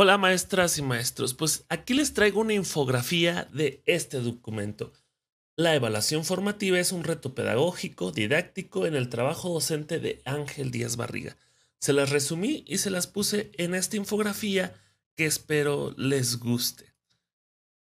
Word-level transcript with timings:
Hola 0.00 0.16
maestras 0.16 0.78
y 0.78 0.82
maestros, 0.82 1.34
pues 1.34 1.64
aquí 1.68 1.92
les 1.92 2.14
traigo 2.14 2.40
una 2.40 2.54
infografía 2.54 3.48
de 3.52 3.82
este 3.84 4.20
documento. 4.20 4.92
La 5.56 5.74
evaluación 5.74 6.24
formativa 6.24 6.78
es 6.78 6.92
un 6.92 7.02
reto 7.02 7.34
pedagógico, 7.34 8.12
didáctico 8.12 8.86
en 8.86 8.94
el 8.94 9.08
trabajo 9.08 9.48
docente 9.48 9.98
de 9.98 10.22
Ángel 10.24 10.70
Díaz 10.70 10.96
Barriga. 10.96 11.36
Se 11.80 11.92
las 11.92 12.10
resumí 12.10 12.62
y 12.68 12.78
se 12.78 12.90
las 12.90 13.08
puse 13.08 13.50
en 13.54 13.74
esta 13.74 13.96
infografía 13.96 14.72
que 15.16 15.26
espero 15.26 15.92
les 15.96 16.38
guste. 16.38 16.94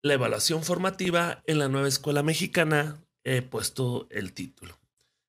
La 0.01 0.15
evaluación 0.15 0.63
formativa 0.63 1.43
en 1.49 1.59
la 1.59 1.69
nueva 1.69 1.89
escuela 1.89 2.23
mexicana, 2.23 3.05
he 3.25 3.43
puesto 3.43 4.07
el 4.13 4.35
título. 4.35 4.79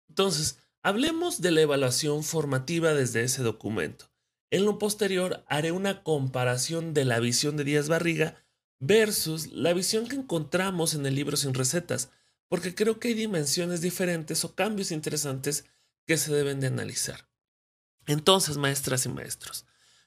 Entonces, 0.08 0.60
hablemos 0.84 1.42
de 1.42 1.50
la 1.50 1.62
evaluación 1.62 2.24
formativa 2.24 2.94
desde 2.94 3.24
ese 3.24 3.42
documento. 3.42 4.12
En 4.56 4.64
lo 4.64 4.80
posterior 4.80 5.44
haré 5.50 5.74
una 5.74 6.02
comparación 6.02 6.94
de 6.94 7.04
la 7.04 7.20
visión 7.20 7.58
de 7.58 7.66
Díaz 7.66 7.90
Barriga 7.90 8.42
versus 8.80 9.52
la 9.52 9.74
visión 9.74 10.08
que 10.08 10.16
encontramos 10.16 10.94
en 10.94 11.06
el 11.06 11.14
libro 11.14 11.36
sin 11.36 11.54
recetas, 11.54 12.10
porque 12.48 12.74
creo 12.74 12.98
que 12.98 13.10
hay 13.10 13.16
dimensiones 13.16 13.82
diferentes 13.82 14.46
o 14.46 14.56
cambios 14.56 14.92
interesantes 14.92 15.66
que 16.06 16.16
se 16.16 16.34
deben 16.34 16.62
de 16.62 16.68
analizar. 16.68 17.28
Entonces, 18.08 18.56
maestras 18.56 19.06
y 19.06 19.10
maestros, 19.10 19.66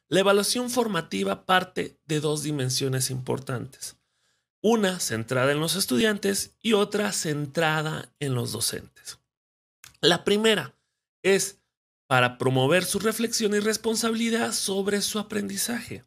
la 0.08 0.20
evaluación 0.20 0.70
formativa 0.70 1.44
parte 1.44 2.00
de 2.06 2.20
dos 2.20 2.42
dimensiones 2.42 3.10
importantes. 3.10 3.96
Una 4.62 4.98
centrada 4.98 5.52
en 5.52 5.60
los 5.60 5.76
estudiantes 5.76 6.52
y 6.62 6.72
otra 6.72 7.12
centrada 7.12 8.14
en 8.18 8.34
los 8.34 8.52
docentes. 8.52 9.18
La 10.00 10.24
primera 10.24 10.74
es 11.22 11.58
para 12.08 12.38
promover 12.38 12.84
su 12.84 12.98
reflexión 12.98 13.54
y 13.54 13.60
responsabilidad 13.60 14.52
sobre 14.52 15.02
su 15.02 15.18
aprendizaje. 15.18 16.04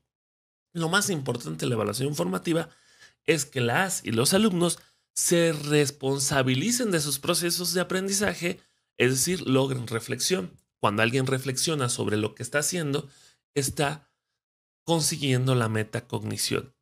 Lo 0.73 0.89
más 0.89 1.09
importante 1.09 1.65
de 1.65 1.69
la 1.69 1.75
evaluación 1.75 2.15
formativa 2.15 2.69
es 3.25 3.45
que 3.45 3.61
las 3.61 4.03
y 4.03 4.11
los 4.11 4.33
alumnos 4.33 4.79
se 5.13 5.53
responsabilicen 5.53 6.89
de 6.89 6.99
sus 6.99 7.19
procesos 7.19 7.73
de 7.73 7.81
aprendizaje, 7.81 8.59
es 8.97 9.11
decir, 9.11 9.47
logren 9.47 9.87
reflexión. 9.87 10.51
Cuando 10.79 11.03
alguien 11.03 11.27
reflexiona 11.27 11.87
sobre 11.87 12.17
lo 12.17 12.33
que 12.33 12.41
está 12.41 12.59
haciendo, 12.59 13.07
está 13.53 14.09
consiguiendo 14.83 15.53
la 15.53 15.69
metacognición. 15.69 16.73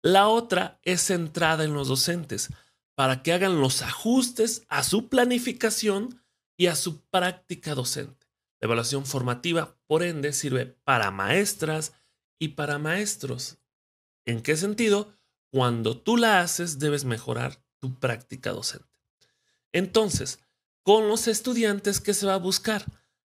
La 0.00 0.28
otra 0.28 0.80
es 0.82 1.02
centrada 1.02 1.64
en 1.64 1.74
los 1.74 1.88
docentes, 1.88 2.48
para 2.94 3.22
que 3.22 3.34
hagan 3.34 3.60
los 3.60 3.82
ajustes 3.82 4.64
a 4.68 4.82
su 4.82 5.08
planificación 5.08 6.22
y 6.56 6.68
a 6.68 6.76
su 6.76 7.02
práctica 7.02 7.74
docente. 7.74 8.21
La 8.62 8.66
evaluación 8.66 9.04
formativa, 9.06 9.76
por 9.88 10.04
ende, 10.04 10.32
sirve 10.32 10.66
para 10.66 11.10
maestras 11.10 11.94
y 12.38 12.50
para 12.50 12.78
maestros. 12.78 13.58
¿En 14.24 14.40
qué 14.40 14.56
sentido? 14.56 15.18
Cuando 15.50 16.00
tú 16.00 16.16
la 16.16 16.40
haces, 16.40 16.78
debes 16.78 17.04
mejorar 17.04 17.60
tu 17.80 17.98
práctica 17.98 18.52
docente. 18.52 18.86
Entonces, 19.72 20.38
con 20.84 21.08
los 21.08 21.26
estudiantes, 21.26 22.00
¿qué 22.00 22.14
se 22.14 22.24
va 22.24 22.34
a 22.34 22.38
buscar? 22.38 22.86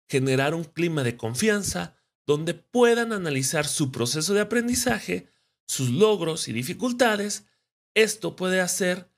Generar 0.07 0.55
un 0.55 0.65
clima 0.65 1.03
de 1.03 1.17
confianza 1.17 1.97
donde 2.27 2.53
puedan 2.53 3.15
analizar 3.15 3.67
su 3.67 3.91
proceso 3.91 4.35
de 4.35 4.43
aprendizaje, 4.43 5.31
sus 5.67 5.89
logros 5.89 6.47
y 6.49 6.53
dificultades. 6.53 7.47
Esto 7.95 8.37
puede 8.37 8.61
hacer, 8.61 9.11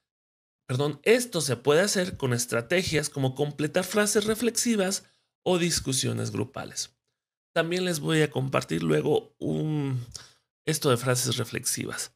perdón, 0.67 1.01
esto 1.03 1.41
se 1.41 1.57
puede 1.57 1.81
hacer 1.81 2.17
con 2.17 2.33
estrategias 2.33 3.11
como 3.11 3.35
completar 3.35 3.83
frases 3.83 4.27
reflexivas 4.27 5.03
o 5.45 5.59
discusiones 5.59 6.33
grupales. 6.33 6.91
También 7.53 7.85
les 7.85 8.01
voy 8.01 8.23
a 8.23 8.31
compartir 8.31 8.83
luego 8.83 9.37
un, 9.39 10.05
esto 10.65 10.91
de 10.91 10.97
frases 10.97 11.37
reflexivas. 11.37 12.13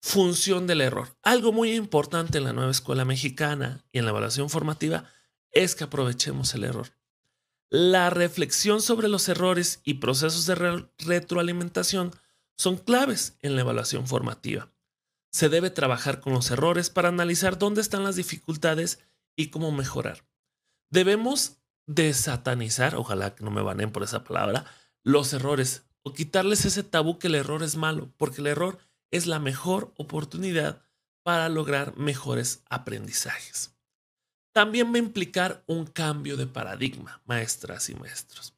Función 0.00 0.68
del 0.68 0.80
error. 0.80 1.08
Algo 1.22 1.52
muy 1.52 1.72
importante 1.74 2.38
en 2.38 2.44
la 2.44 2.52
nueva 2.52 2.70
escuela 2.70 3.04
mexicana 3.04 3.84
y 3.90 3.98
en 3.98 4.04
la 4.04 4.12
evaluación 4.12 4.48
formativa 4.48 5.10
es 5.50 5.74
que 5.74 5.84
aprovechemos 5.84 6.54
el 6.54 6.62
error. 6.62 6.92
La 7.70 8.08
reflexión 8.10 8.80
sobre 8.80 9.08
los 9.08 9.28
errores 9.28 9.80
y 9.84 9.94
procesos 9.94 10.46
de 10.46 10.86
retroalimentación 10.98 12.14
son 12.56 12.76
claves 12.76 13.36
en 13.40 13.56
la 13.56 13.62
evaluación 13.62 14.06
formativa. 14.06 14.70
Se 15.30 15.48
debe 15.48 15.70
trabajar 15.70 16.20
con 16.20 16.32
los 16.32 16.50
errores 16.50 16.90
para 16.90 17.08
analizar 17.08 17.58
dónde 17.58 17.80
están 17.80 18.04
las 18.04 18.16
dificultades 18.16 19.00
y 19.36 19.48
cómo 19.50 19.70
mejorar. 19.72 20.24
Debemos 20.90 21.57
desatanizar, 21.88 22.94
ojalá 22.94 23.34
que 23.34 23.42
no 23.42 23.50
me 23.50 23.62
banen 23.62 23.90
por 23.90 24.04
esa 24.04 24.22
palabra, 24.22 24.66
los 25.02 25.32
errores 25.32 25.84
o 26.02 26.12
quitarles 26.12 26.64
ese 26.64 26.84
tabú 26.84 27.18
que 27.18 27.26
el 27.26 27.34
error 27.34 27.62
es 27.62 27.76
malo, 27.76 28.12
porque 28.16 28.42
el 28.42 28.46
error 28.46 28.78
es 29.10 29.26
la 29.26 29.40
mejor 29.40 29.92
oportunidad 29.96 30.82
para 31.22 31.48
lograr 31.48 31.96
mejores 31.96 32.62
aprendizajes. 32.68 33.74
También 34.52 34.92
va 34.92 34.96
a 34.96 35.00
implicar 35.00 35.64
un 35.66 35.86
cambio 35.86 36.36
de 36.36 36.46
paradigma, 36.46 37.22
maestras 37.24 37.88
y 37.88 37.94
maestros. 37.94 38.54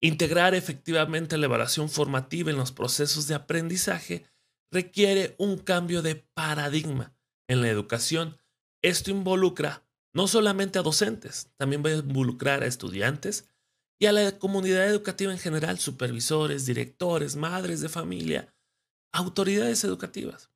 Integrar 0.00 0.54
efectivamente 0.54 1.36
la 1.38 1.46
evaluación 1.46 1.88
formativa 1.88 2.50
en 2.50 2.56
los 2.56 2.72
procesos 2.72 3.26
de 3.26 3.34
aprendizaje 3.34 4.26
requiere 4.70 5.34
un 5.38 5.58
cambio 5.58 6.02
de 6.02 6.16
paradigma 6.16 7.12
en 7.48 7.60
la 7.60 7.68
educación. 7.68 8.38
Esto 8.82 9.10
involucra 9.10 9.84
no 10.12 10.28
solamente 10.28 10.78
a 10.78 10.82
docentes, 10.82 11.48
también 11.56 11.82
va 11.84 11.90
a 11.90 11.96
involucrar 11.96 12.62
a 12.62 12.66
estudiantes 12.66 13.48
y 13.98 14.06
a 14.06 14.12
la 14.12 14.38
comunidad 14.38 14.86
educativa 14.86 15.32
en 15.32 15.38
general, 15.38 15.78
supervisores, 15.78 16.66
directores, 16.66 17.36
madres 17.36 17.80
de 17.80 17.88
familia, 17.88 18.54
autoridades 19.12 19.84
educativas. 19.84 20.50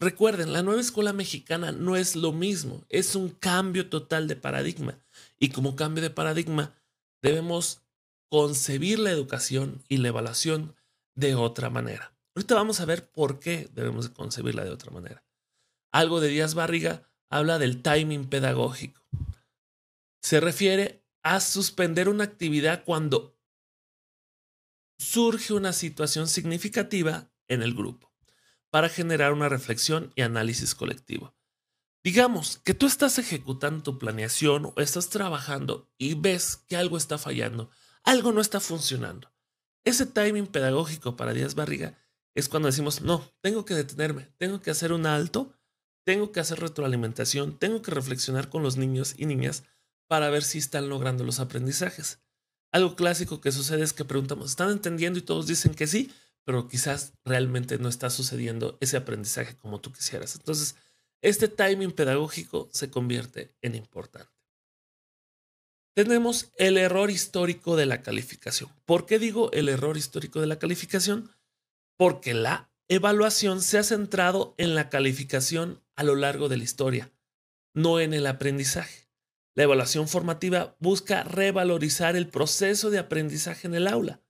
Recuerden, 0.00 0.52
la 0.52 0.62
nueva 0.62 0.80
escuela 0.80 1.12
mexicana 1.12 1.72
no 1.72 1.94
es 1.94 2.16
lo 2.16 2.32
mismo, 2.32 2.84
es 2.88 3.14
un 3.14 3.28
cambio 3.28 3.88
total 3.90 4.28
de 4.28 4.36
paradigma. 4.36 4.98
Y 5.38 5.50
como 5.50 5.76
cambio 5.76 6.02
de 6.02 6.08
paradigma, 6.08 6.74
debemos 7.22 7.82
concebir 8.30 8.98
la 8.98 9.10
educación 9.10 9.84
y 9.88 9.98
la 9.98 10.08
evaluación 10.08 10.74
de 11.14 11.34
otra 11.34 11.68
manera. 11.68 12.14
Ahorita 12.34 12.54
vamos 12.54 12.80
a 12.80 12.86
ver 12.86 13.10
por 13.10 13.40
qué 13.40 13.68
debemos 13.74 14.08
concebirla 14.08 14.64
de 14.64 14.70
otra 14.70 14.90
manera. 14.90 15.22
Algo 15.92 16.20
de 16.20 16.28
Díaz 16.28 16.54
Barriga 16.54 17.10
habla 17.30 17.58
del 17.58 17.80
timing 17.82 18.28
pedagógico. 18.28 19.00
Se 20.20 20.40
refiere 20.40 21.06
a 21.22 21.40
suspender 21.40 22.08
una 22.08 22.24
actividad 22.24 22.84
cuando 22.84 23.38
surge 24.98 25.54
una 25.54 25.72
situación 25.72 26.28
significativa 26.28 27.30
en 27.48 27.62
el 27.62 27.74
grupo 27.74 28.12
para 28.70 28.88
generar 28.88 29.32
una 29.32 29.48
reflexión 29.48 30.12
y 30.14 30.22
análisis 30.22 30.74
colectivo. 30.74 31.34
Digamos 32.02 32.58
que 32.58 32.74
tú 32.74 32.86
estás 32.86 33.18
ejecutando 33.18 33.82
tu 33.82 33.98
planeación 33.98 34.66
o 34.66 34.74
estás 34.76 35.08
trabajando 35.10 35.90
y 35.98 36.14
ves 36.14 36.56
que 36.68 36.76
algo 36.76 36.96
está 36.96 37.18
fallando, 37.18 37.70
algo 38.04 38.32
no 38.32 38.40
está 38.40 38.60
funcionando. 38.60 39.32
Ese 39.84 40.06
timing 40.06 40.46
pedagógico 40.46 41.16
para 41.16 41.32
Díaz 41.32 41.54
Barriga 41.54 41.98
es 42.34 42.48
cuando 42.48 42.66
decimos, 42.66 43.02
no, 43.02 43.30
tengo 43.40 43.64
que 43.64 43.74
detenerme, 43.74 44.32
tengo 44.38 44.60
que 44.60 44.70
hacer 44.70 44.92
un 44.92 45.06
alto 45.06 45.59
tengo 46.10 46.32
que 46.32 46.40
hacer 46.40 46.58
retroalimentación, 46.58 47.56
tengo 47.56 47.82
que 47.82 47.92
reflexionar 47.92 48.48
con 48.48 48.64
los 48.64 48.76
niños 48.76 49.14
y 49.16 49.26
niñas 49.26 49.62
para 50.08 50.28
ver 50.28 50.42
si 50.42 50.58
están 50.58 50.88
logrando 50.88 51.22
los 51.22 51.38
aprendizajes. 51.38 52.18
Algo 52.72 52.96
clásico 52.96 53.40
que 53.40 53.52
sucede 53.52 53.84
es 53.84 53.92
que 53.92 54.04
preguntamos, 54.04 54.50
¿están 54.50 54.72
entendiendo? 54.72 55.20
Y 55.20 55.22
todos 55.22 55.46
dicen 55.46 55.72
que 55.72 55.86
sí, 55.86 56.12
pero 56.42 56.66
quizás 56.66 57.12
realmente 57.24 57.78
no 57.78 57.88
está 57.88 58.10
sucediendo 58.10 58.76
ese 58.80 58.96
aprendizaje 58.96 59.56
como 59.56 59.80
tú 59.80 59.92
quisieras. 59.92 60.34
Entonces, 60.34 60.74
este 61.22 61.46
timing 61.46 61.92
pedagógico 61.92 62.68
se 62.72 62.90
convierte 62.90 63.54
en 63.62 63.76
importante. 63.76 64.32
Tenemos 65.94 66.50
el 66.56 66.76
error 66.76 67.12
histórico 67.12 67.76
de 67.76 67.86
la 67.86 68.02
calificación. 68.02 68.68
¿Por 68.84 69.06
qué 69.06 69.20
digo 69.20 69.52
el 69.52 69.68
error 69.68 69.96
histórico 69.96 70.40
de 70.40 70.48
la 70.48 70.58
calificación? 70.58 71.30
Porque 71.96 72.34
la 72.34 72.68
evaluación 72.88 73.62
se 73.62 73.78
ha 73.78 73.84
centrado 73.84 74.56
en 74.58 74.74
la 74.74 74.88
calificación 74.88 75.80
a 76.00 76.02
lo 76.02 76.16
largo 76.16 76.48
de 76.48 76.56
la 76.56 76.64
historia, 76.64 77.12
no 77.74 78.00
en 78.00 78.14
el 78.14 78.26
aprendizaje. 78.26 79.10
La 79.54 79.64
evaluación 79.64 80.08
formativa 80.08 80.74
busca 80.80 81.24
revalorizar 81.24 82.16
el 82.16 82.26
proceso 82.26 82.88
de 82.88 82.98
aprendizaje 82.98 83.66
en 83.66 83.74
el 83.74 83.86
aula. 83.86 84.22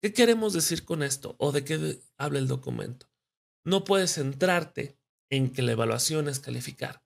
¿Qué 0.00 0.14
queremos 0.14 0.54
decir 0.54 0.86
con 0.86 1.02
esto 1.02 1.36
o 1.38 1.52
de 1.52 1.62
qué 1.62 2.00
habla 2.16 2.38
el 2.38 2.48
documento? 2.48 3.10
No 3.66 3.84
puedes 3.84 4.14
centrarte 4.14 4.98
en 5.30 5.50
que 5.50 5.60
la 5.60 5.72
evaluación 5.72 6.26
es 6.26 6.40
calificar. 6.40 7.04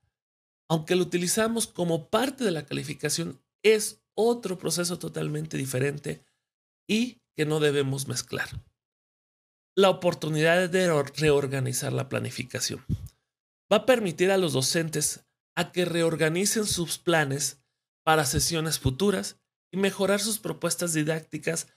Aunque 0.70 0.94
lo 0.94 1.02
utilizamos 1.02 1.66
como 1.66 2.08
parte 2.08 2.44
de 2.44 2.52
la 2.52 2.66
calificación, 2.66 3.42
es 3.64 4.00
otro 4.14 4.58
proceso 4.58 4.96
totalmente 5.00 5.56
diferente 5.56 6.24
y 6.88 7.20
que 7.36 7.46
no 7.46 7.58
debemos 7.58 8.06
mezclar. 8.06 8.48
La 9.74 9.90
oportunidad 9.90 10.70
de 10.70 11.02
reorganizar 11.16 11.92
la 11.92 12.08
planificación 12.08 12.84
va 13.72 13.78
a 13.78 13.86
permitir 13.86 14.30
a 14.30 14.38
los 14.38 14.52
docentes 14.52 15.24
a 15.56 15.72
que 15.72 15.84
reorganicen 15.84 16.66
sus 16.66 16.98
planes 16.98 17.62
para 18.04 18.24
sesiones 18.24 18.78
futuras 18.78 19.40
y 19.72 19.76
mejorar 19.76 20.20
sus 20.20 20.38
propuestas 20.38 20.92
didácticas 20.92 21.68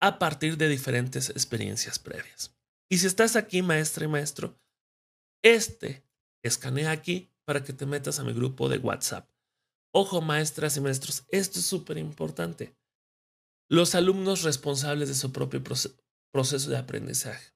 a 0.00 0.18
partir 0.18 0.56
de 0.56 0.68
diferentes 0.68 1.30
experiencias 1.30 1.98
previas. 1.98 2.54
Y 2.90 2.98
si 2.98 3.06
estás 3.06 3.36
aquí, 3.36 3.62
maestra 3.62 4.04
y 4.04 4.08
maestro, 4.08 4.60
este 5.42 6.04
escanea 6.42 6.90
aquí 6.90 7.32
para 7.44 7.62
que 7.64 7.72
te 7.72 7.86
metas 7.86 8.18
a 8.18 8.24
mi 8.24 8.32
grupo 8.32 8.68
de 8.68 8.78
WhatsApp. 8.78 9.30
Ojo, 9.92 10.20
maestras 10.20 10.76
y 10.76 10.80
maestros, 10.80 11.24
esto 11.28 11.58
es 11.58 11.66
súper 11.66 11.98
importante. 11.98 12.76
Los 13.68 13.94
alumnos 13.94 14.42
responsables 14.42 15.08
de 15.08 15.14
su 15.14 15.32
propio 15.32 15.62
proceso 16.30 16.70
de 16.70 16.76
aprendizaje. 16.76 17.55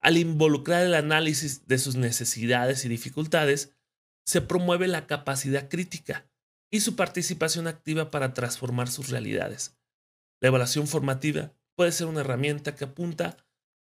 Al 0.00 0.16
involucrar 0.16 0.84
el 0.86 0.94
análisis 0.94 1.66
de 1.66 1.78
sus 1.78 1.96
necesidades 1.96 2.84
y 2.84 2.88
dificultades, 2.88 3.74
se 4.24 4.40
promueve 4.40 4.88
la 4.88 5.06
capacidad 5.06 5.68
crítica 5.68 6.30
y 6.70 6.80
su 6.80 6.96
participación 6.96 7.66
activa 7.66 8.10
para 8.10 8.34
transformar 8.34 8.88
sus 8.88 9.08
realidades. 9.08 9.76
La 10.40 10.48
evaluación 10.48 10.86
formativa 10.86 11.52
puede 11.74 11.92
ser 11.92 12.06
una 12.06 12.20
herramienta 12.20 12.74
que 12.74 12.84
apunta 12.84 13.36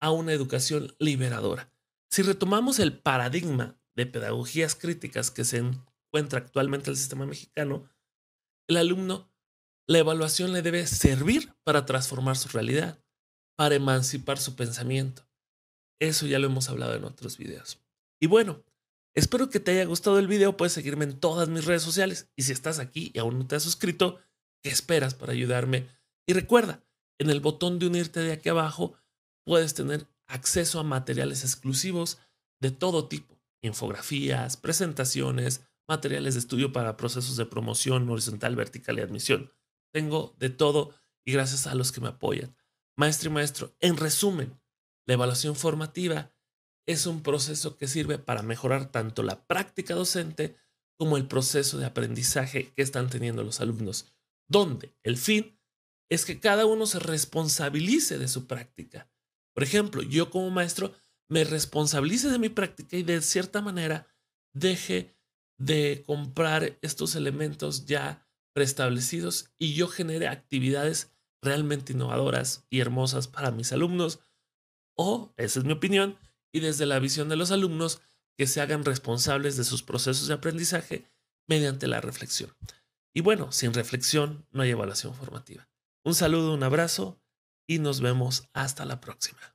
a 0.01 0.11
una 0.11 0.33
educación 0.33 0.93
liberadora. 0.99 1.71
Si 2.09 2.21
retomamos 2.21 2.79
el 2.79 2.99
paradigma 2.99 3.79
de 3.95 4.05
pedagogías 4.05 4.75
críticas 4.75 5.31
que 5.31 5.45
se 5.45 5.57
encuentra 5.57 6.39
actualmente 6.39 6.89
en 6.89 6.91
el 6.91 6.97
sistema 6.97 7.25
mexicano, 7.25 7.89
el 8.67 8.77
alumno, 8.77 9.31
la 9.87 9.99
evaluación 9.99 10.51
le 10.53 10.61
debe 10.61 10.85
servir 10.87 11.53
para 11.63 11.85
transformar 11.85 12.37
su 12.37 12.49
realidad, 12.49 12.99
para 13.55 13.75
emancipar 13.75 14.37
su 14.37 14.55
pensamiento. 14.55 15.24
Eso 15.99 16.25
ya 16.27 16.39
lo 16.39 16.47
hemos 16.47 16.69
hablado 16.69 16.95
en 16.95 17.03
otros 17.03 17.37
videos. 17.37 17.79
Y 18.19 18.27
bueno, 18.27 18.63
espero 19.13 19.49
que 19.49 19.59
te 19.59 19.71
haya 19.71 19.85
gustado 19.85 20.19
el 20.19 20.27
video. 20.27 20.57
Puedes 20.57 20.73
seguirme 20.73 21.05
en 21.05 21.19
todas 21.19 21.49
mis 21.49 21.65
redes 21.65 21.83
sociales. 21.83 22.31
Y 22.35 22.43
si 22.43 22.51
estás 22.51 22.79
aquí 22.79 23.11
y 23.13 23.19
aún 23.19 23.39
no 23.39 23.47
te 23.47 23.55
has 23.55 23.63
suscrito, 23.63 24.19
¿qué 24.63 24.69
esperas 24.69 25.13
para 25.13 25.33
ayudarme? 25.33 25.87
Y 26.27 26.33
recuerda, 26.33 26.83
en 27.19 27.29
el 27.29 27.39
botón 27.39 27.79
de 27.79 27.87
unirte 27.87 28.19
de 28.19 28.33
aquí 28.33 28.49
abajo 28.49 28.97
puedes 29.45 29.73
tener 29.73 30.07
acceso 30.27 30.79
a 30.79 30.83
materiales 30.83 31.43
exclusivos 31.43 32.19
de 32.59 32.71
todo 32.71 33.07
tipo, 33.07 33.39
infografías, 33.61 34.57
presentaciones, 34.57 35.65
materiales 35.87 36.33
de 36.33 36.39
estudio 36.39 36.71
para 36.71 36.97
procesos 36.97 37.37
de 37.37 37.45
promoción 37.45 38.09
horizontal, 38.09 38.55
vertical 38.55 38.97
y 38.97 39.01
admisión. 39.01 39.51
Tengo 39.93 40.35
de 40.39 40.49
todo 40.49 40.95
y 41.23 41.31
gracias 41.33 41.67
a 41.67 41.75
los 41.75 41.91
que 41.91 42.01
me 42.01 42.09
apoyan. 42.09 42.55
Maestro 42.97 43.29
y 43.29 43.33
maestro, 43.33 43.75
en 43.79 43.97
resumen, 43.97 44.59
la 45.05 45.13
evaluación 45.13 45.55
formativa 45.55 46.31
es 46.87 47.07
un 47.07 47.21
proceso 47.21 47.77
que 47.77 47.87
sirve 47.87 48.17
para 48.17 48.43
mejorar 48.43 48.91
tanto 48.91 49.23
la 49.23 49.45
práctica 49.47 49.95
docente 49.95 50.55
como 50.97 51.17
el 51.17 51.27
proceso 51.27 51.77
de 51.77 51.85
aprendizaje 51.85 52.71
que 52.73 52.81
están 52.81 53.09
teniendo 53.09 53.43
los 53.43 53.59
alumnos, 53.59 54.13
donde 54.47 54.95
el 55.03 55.17
fin 55.17 55.59
es 56.09 56.25
que 56.25 56.39
cada 56.39 56.65
uno 56.65 56.85
se 56.85 56.99
responsabilice 56.99 58.17
de 58.17 58.27
su 58.27 58.47
práctica. 58.47 59.09
Por 59.53 59.63
ejemplo, 59.63 60.03
yo 60.03 60.29
como 60.29 60.51
maestro 60.51 60.93
me 61.27 61.43
responsabilice 61.43 62.29
de 62.29 62.39
mi 62.39 62.49
práctica 62.49 62.97
y 62.97 63.03
de 63.03 63.21
cierta 63.21 63.61
manera 63.61 64.07
deje 64.53 65.15
de 65.57 66.03
comprar 66.05 66.77
estos 66.81 67.15
elementos 67.15 67.85
ya 67.85 68.27
preestablecidos 68.53 69.49
y 69.57 69.73
yo 69.73 69.87
genere 69.87 70.27
actividades 70.27 71.11
realmente 71.41 71.93
innovadoras 71.93 72.65
y 72.69 72.79
hermosas 72.79 73.27
para 73.27 73.51
mis 73.51 73.71
alumnos. 73.71 74.19
O, 74.97 75.33
esa 75.37 75.59
es 75.59 75.65
mi 75.65 75.73
opinión, 75.73 76.17
y 76.53 76.59
desde 76.59 76.85
la 76.85 76.99
visión 76.99 77.29
de 77.29 77.35
los 77.35 77.51
alumnos, 77.51 78.01
que 78.37 78.47
se 78.47 78.61
hagan 78.61 78.83
responsables 78.83 79.57
de 79.57 79.63
sus 79.63 79.83
procesos 79.83 80.27
de 80.27 80.33
aprendizaje 80.33 81.09
mediante 81.47 81.87
la 81.87 82.01
reflexión. 82.01 82.51
Y 83.13 83.21
bueno, 83.21 83.51
sin 83.51 83.73
reflexión 83.73 84.45
no 84.51 84.63
hay 84.63 84.71
evaluación 84.71 85.13
formativa. 85.15 85.69
Un 86.03 86.15
saludo, 86.15 86.53
un 86.53 86.63
abrazo 86.63 87.21
y 87.67 87.79
nos 87.79 88.01
vemos 88.01 88.49
hasta 88.53 88.85
la 88.85 88.99
próxima. 88.99 89.54